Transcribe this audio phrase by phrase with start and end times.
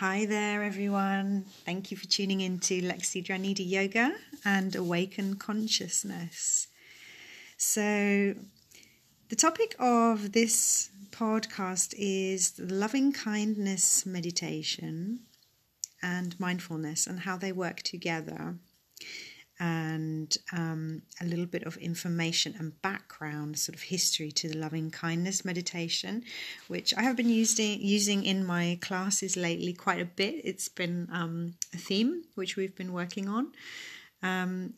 [0.00, 1.46] Hi there, everyone.
[1.64, 6.68] Thank you for tuning in to Lexi Dranidi Yoga and Awaken Consciousness.
[7.56, 8.36] So,
[9.28, 15.22] the topic of this podcast is loving kindness meditation
[16.00, 18.54] and mindfulness and how they work together
[19.60, 24.90] and um, a little bit of information and background, sort of history to the loving
[24.90, 26.22] kindness meditation,
[26.68, 30.40] which I have been using using in my classes lately quite a bit.
[30.44, 33.52] It's been um, a theme which we've been working on.
[34.22, 34.74] Um,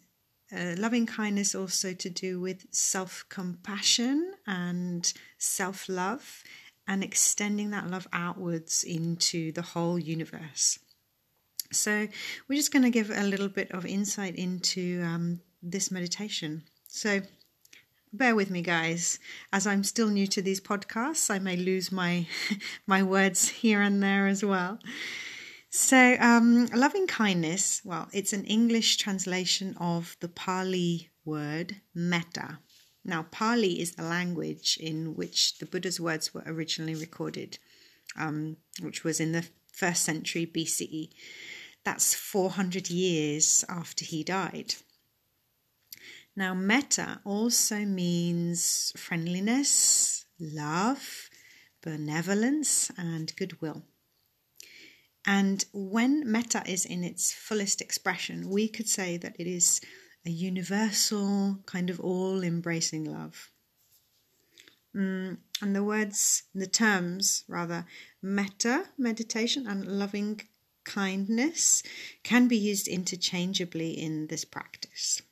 [0.56, 6.42] uh, loving kindness also to do with self compassion and self love,
[6.88, 10.78] and extending that love outwards into the whole universe.
[11.72, 12.08] So,
[12.48, 16.64] we're just going to give a little bit of insight into um, this meditation.
[16.88, 17.20] So,
[18.12, 19.18] bear with me, guys,
[19.52, 21.30] as I'm still new to these podcasts.
[21.30, 22.26] I may lose my
[22.86, 24.78] my words here and there as well.
[25.70, 27.82] So, um, loving kindness.
[27.84, 32.58] Well, it's an English translation of the Pali word metta.
[33.04, 37.58] Now, Pali is the language in which the Buddha's words were originally recorded,
[38.18, 41.10] um, which was in the first century BCE.
[41.84, 44.74] That's 400 years after he died.
[46.36, 51.28] Now, metta also means friendliness, love,
[51.82, 53.82] benevolence, and goodwill.
[55.26, 59.80] And when metta is in its fullest expression, we could say that it is
[60.24, 63.50] a universal, kind of all embracing love.
[64.94, 67.86] Mm, and the words, the terms rather,
[68.22, 70.40] metta, meditation, and loving
[70.84, 71.82] kindness
[72.22, 75.22] can be used interchangeably in this practice.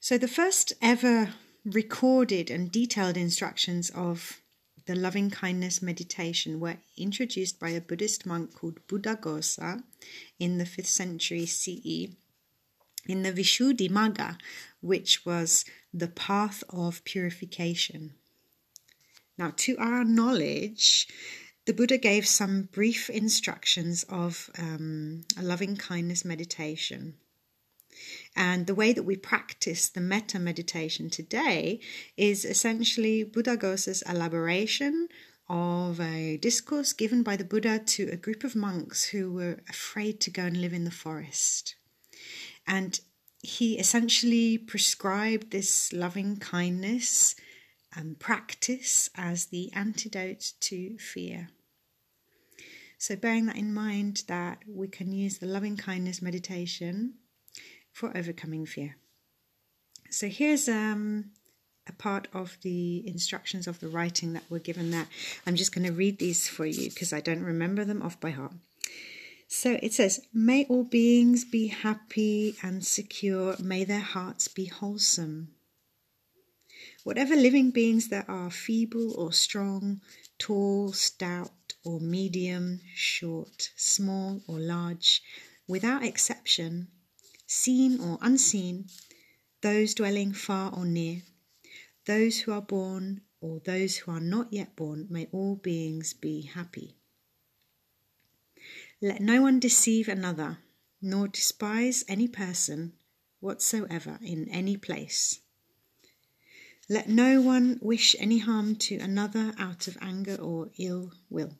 [0.00, 1.34] So, the first ever
[1.64, 4.40] recorded and detailed instructions of
[4.86, 9.82] the loving kindness meditation were introduced by a Buddhist monk called Buddhaghosa
[10.38, 12.14] in the 5th century CE
[13.06, 14.38] in the Visuddhimagga,
[14.80, 18.14] which was the path of purification.
[19.36, 21.08] Now, to our knowledge,
[21.66, 27.14] the Buddha gave some brief instructions of um, a loving kindness meditation.
[28.36, 31.80] And the way that we practice the metta meditation today
[32.16, 35.08] is essentially Buddhaghosa's elaboration
[35.48, 40.20] of a discourse given by the Buddha to a group of monks who were afraid
[40.20, 41.76] to go and live in the forest.
[42.66, 42.98] And
[43.42, 47.36] he essentially prescribed this loving kindness
[47.94, 51.48] and practice as the antidote to fear.
[52.98, 57.14] So, bearing that in mind, that we can use the loving kindness meditation
[57.92, 58.96] for overcoming fear.
[60.10, 61.32] So, here's um,
[61.86, 65.06] a part of the instructions of the writing that were given there.
[65.46, 68.30] I'm just going to read these for you because I don't remember them off by
[68.30, 68.52] heart.
[69.48, 75.53] So it says, May all beings be happy and secure, may their hearts be wholesome.
[77.04, 80.00] Whatever living beings there are, feeble or strong,
[80.38, 85.22] tall, stout or medium, short, small or large,
[85.68, 86.88] without exception,
[87.46, 88.88] seen or unseen,
[89.60, 91.22] those dwelling far or near,
[92.06, 96.40] those who are born or those who are not yet born, may all beings be
[96.54, 96.96] happy.
[99.02, 100.60] Let no one deceive another,
[101.02, 102.94] nor despise any person
[103.40, 105.40] whatsoever in any place
[106.88, 111.56] let no one wish any harm to another out of anger or ill will.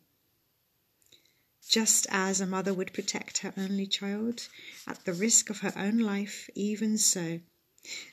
[1.68, 4.48] Just as a mother would protect her only child
[4.86, 7.40] at the risk of her own life, even so,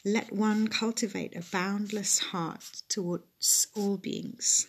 [0.06, 4.68] let one cultivate a boundless heart towards all beings.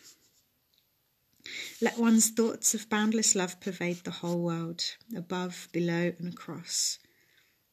[1.80, 4.82] Let one's thoughts of boundless love pervade the whole world,
[5.16, 6.98] above, below, and across,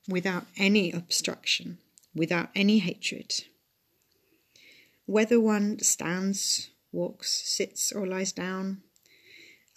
[0.07, 1.77] without any obstruction,
[2.15, 3.43] without any hatred.
[5.09, 8.83] Whether one stands, walks, sits, or lies down,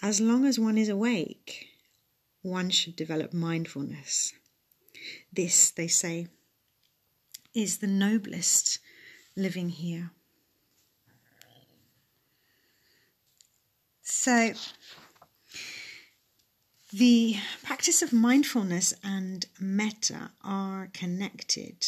[0.03, 1.69] as long as one is awake,
[2.43, 4.35] one should develop mindfulness.
[5.33, 6.27] This, they say,
[7.55, 8.79] is the noblest
[9.35, 10.11] living here.
[14.03, 14.53] So,
[16.93, 21.87] the practice of mindfulness and metta are connected,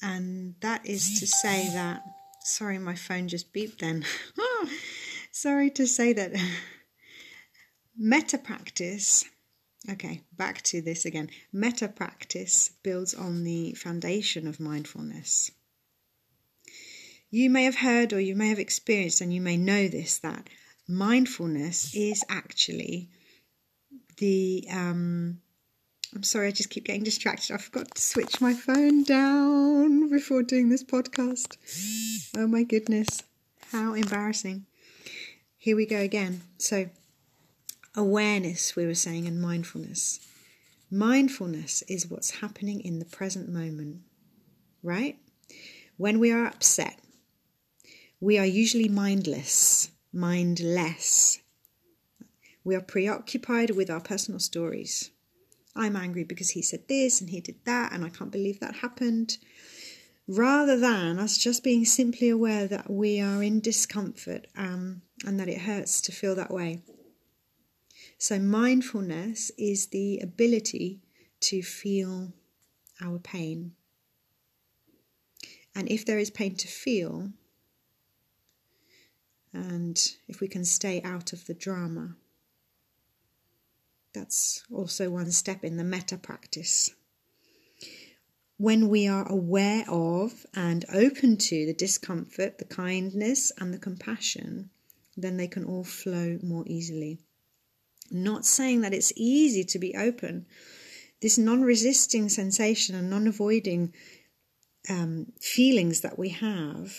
[0.00, 2.04] and that is to say that
[2.46, 4.04] Sorry, my phone just beeped then.
[5.32, 6.32] Sorry to say that.
[7.96, 9.24] Metta practice.
[9.90, 11.30] Okay, back to this again.
[11.54, 15.50] Metta practice builds on the foundation of mindfulness.
[17.30, 20.50] You may have heard or you may have experienced, and you may know this that
[20.86, 23.08] mindfulness is actually
[24.18, 25.40] the um,
[26.14, 27.52] I'm sorry, I just keep getting distracted.
[27.54, 31.56] I forgot to switch my phone down before doing this podcast.
[32.36, 33.24] Oh my goodness,
[33.72, 34.66] how embarrassing.
[35.58, 36.42] Here we go again.
[36.58, 36.88] So,
[37.96, 40.20] awareness, we were saying, and mindfulness.
[40.90, 44.02] Mindfulness is what's happening in the present moment,
[44.82, 45.18] right?
[45.96, 47.00] When we are upset,
[48.20, 51.40] we are usually mindless, mindless.
[52.62, 55.10] We are preoccupied with our personal stories.
[55.76, 58.76] I'm angry because he said this and he did that, and I can't believe that
[58.76, 59.38] happened.
[60.26, 65.48] Rather than us just being simply aware that we are in discomfort um, and that
[65.48, 66.82] it hurts to feel that way.
[68.16, 71.00] So, mindfulness is the ability
[71.40, 72.32] to feel
[73.02, 73.72] our pain.
[75.74, 77.30] And if there is pain to feel,
[79.52, 82.16] and if we can stay out of the drama,
[84.14, 86.90] that's also one step in the metta practice.
[88.56, 94.70] When we are aware of and open to the discomfort, the kindness, and the compassion,
[95.16, 97.18] then they can all flow more easily.
[98.10, 100.46] Not saying that it's easy to be open.
[101.20, 103.92] This non resisting sensation and non avoiding
[104.88, 106.94] um, feelings that we have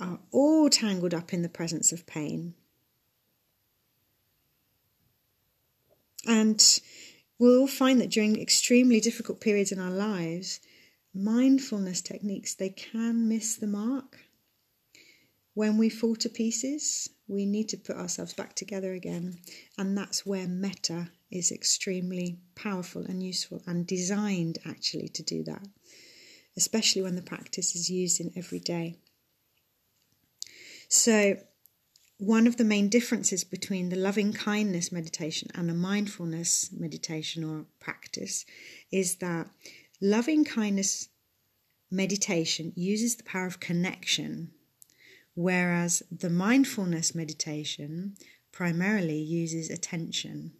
[0.00, 2.54] are all tangled up in the presence of pain.
[6.26, 6.62] And
[7.38, 10.60] we'll all find that during extremely difficult periods in our lives,
[11.14, 14.18] mindfulness techniques they can miss the mark.
[15.54, 19.38] When we fall to pieces, we need to put ourselves back together again,
[19.76, 25.66] and that's where metta is extremely powerful and useful and designed actually to do that,
[26.56, 28.96] especially when the practice is used in every day.
[30.88, 31.36] So,
[32.20, 37.64] one of the main differences between the loving kindness meditation and a mindfulness meditation or
[37.80, 38.44] practice
[38.92, 39.48] is that
[40.02, 41.08] loving kindness
[41.90, 44.50] meditation uses the power of connection,
[45.34, 48.14] whereas the mindfulness meditation
[48.52, 50.52] primarily uses attention.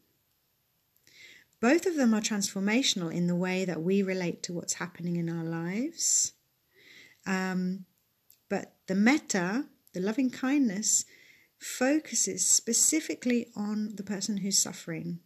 [1.60, 5.28] Both of them are transformational in the way that we relate to what's happening in
[5.28, 6.32] our lives.
[7.26, 7.84] Um,
[8.48, 11.04] but the metta, the loving kindness,
[11.60, 15.20] focuses specifically on the person who's suffering.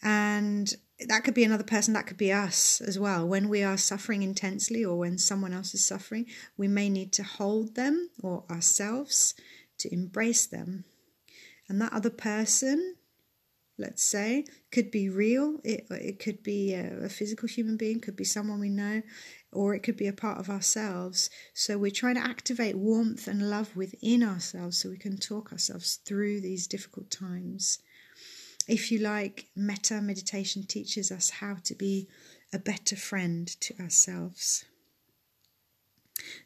[0.00, 0.72] And
[1.08, 3.26] that could be another person, that could be us as well.
[3.26, 6.26] When we are suffering intensely or when someone else is suffering,
[6.56, 9.34] we may need to hold them or ourselves
[9.78, 10.84] to embrace them.
[11.68, 12.96] And that other person,
[13.76, 18.16] let's say, could be real, it, it could be a, a physical human being, could
[18.16, 19.02] be someone we know,
[19.52, 21.30] or it could be a part of ourselves.
[21.54, 25.96] So we're trying to activate warmth and love within ourselves so we can talk ourselves
[26.04, 27.78] through these difficult times.
[28.66, 32.08] If you like, metta meditation teaches us how to be
[32.52, 34.64] a better friend to ourselves.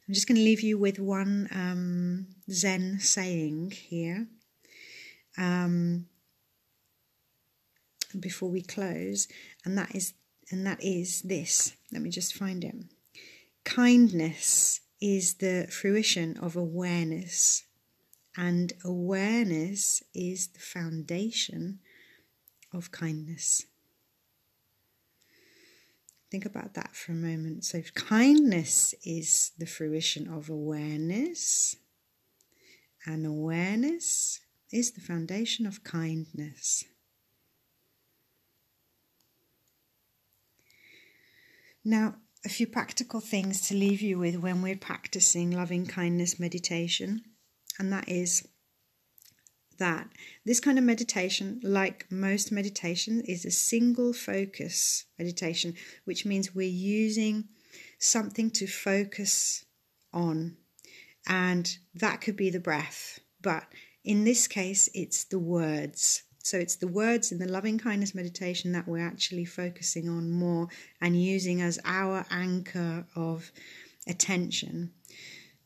[0.06, 4.28] I'm just going to leave you with one um, Zen saying here
[5.38, 6.06] um,
[8.18, 9.26] before we close,
[9.64, 10.14] and that is
[10.52, 11.74] and that is this.
[11.90, 12.74] Let me just find it.
[13.64, 17.64] Kindness is the fruition of awareness,
[18.36, 21.80] and awareness is the foundation
[22.72, 23.66] of kindness.
[26.30, 27.64] Think about that for a moment.
[27.64, 31.76] So, kindness is the fruition of awareness,
[33.04, 36.84] and awareness is the foundation of kindness.
[41.84, 47.22] Now, a few practical things to leave you with when we're practicing loving kindness meditation,
[47.78, 48.46] and that is
[49.78, 50.08] that
[50.44, 55.74] this kind of meditation, like most meditation, is a single focus meditation,
[56.04, 57.48] which means we're using
[57.98, 59.64] something to focus
[60.12, 60.56] on,
[61.26, 63.64] and that could be the breath, but
[64.04, 66.22] in this case, it's the words.
[66.42, 70.68] So it's the words in the loving kindness meditation that we're actually focusing on more
[71.00, 73.52] and using as our anchor of
[74.06, 74.92] attention.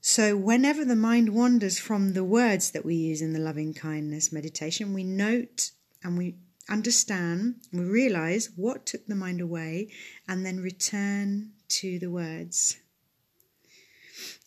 [0.02, 4.30] So, whenever the mind wanders from the words that we use in the loving kindness
[4.30, 5.72] meditation, we note
[6.04, 6.36] and we
[6.68, 9.88] understand, we realize what took the mind away,
[10.28, 12.76] and then return to the words.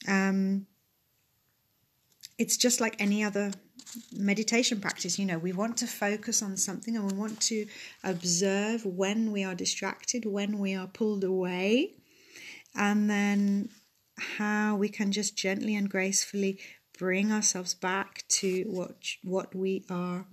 [0.08, 0.68] Um,
[2.38, 3.52] it's just like any other
[4.14, 7.66] meditation practice, you know, we want to focus on something and we want to
[8.04, 11.94] observe when we are distracted, when we are pulled away,
[12.76, 13.70] and then
[14.18, 16.60] how we can just gently and gracefully
[16.98, 20.26] bring ourselves back to what what we are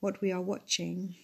[0.00, 1.14] what we are watching.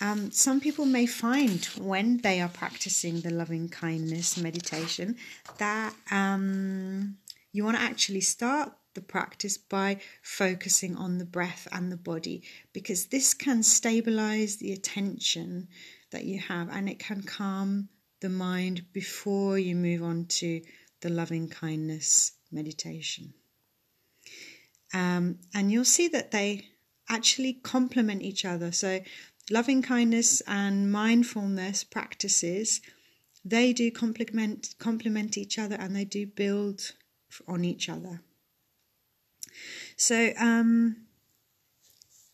[0.00, 5.16] Um, some people may find when they are practicing the loving kindness meditation
[5.58, 7.16] that um,
[7.52, 12.42] you want to actually start the practice by focusing on the breath and the body
[12.72, 15.68] because this can stabilize the attention
[16.10, 17.88] that you have and it can calm
[18.20, 20.60] the mind before you move on to
[21.00, 23.34] the loving kindness meditation.
[24.92, 26.68] Um, and you'll see that they
[27.08, 28.72] actually complement each other.
[28.72, 29.00] So,
[29.50, 32.80] loving kindness and mindfulness practices
[33.44, 36.92] they do complement complement each other and they do build
[37.46, 38.22] on each other.
[39.96, 41.04] So, um,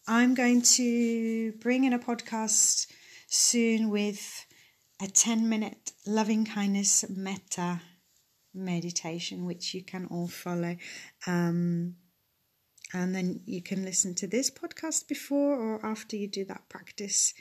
[0.06, 2.86] I'm going to bring in a podcast
[3.28, 4.46] soon with
[5.00, 7.80] a 10 minute loving kindness metta
[8.52, 10.76] meditation, which you can all follow.
[11.26, 11.96] Um,
[12.92, 17.32] and then you can listen to this podcast before or after you do that practice,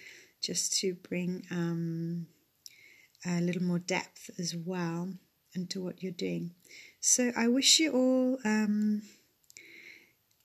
[0.42, 2.28] just to bring um,
[3.26, 5.12] a little more depth as well
[5.56, 6.52] into what you're doing.
[7.00, 9.02] So I wish you all um,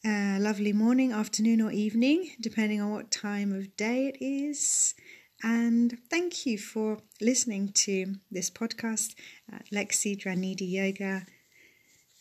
[0.04, 4.94] a lovely morning, afternoon, or evening, depending on what time of day it is.
[5.42, 9.14] And thank you for listening to this podcast
[9.52, 11.26] at Lexi Dranidi Yoga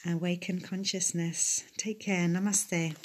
[0.05, 1.63] Awaken Consciousness.
[1.77, 2.27] Take care.
[2.27, 2.95] Namaste.